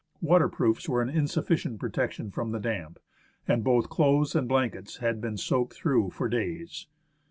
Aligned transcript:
Waterproofs 0.23 0.89
were 0.89 1.03
an 1.03 1.09
insufficient 1.11 1.79
protection 1.79 2.31
from 2.31 2.49
the 2.49 2.59
damp, 2.59 2.97
and 3.47 3.63
both 3.63 3.87
clothes 3.91 4.33
and 4.35 4.49
blankets 4.49 4.97
had 4.97 5.21
been 5.21 5.37
soaked 5.37 5.75
through 5.75 6.09
for 6.09 6.27
days. 6.27 6.87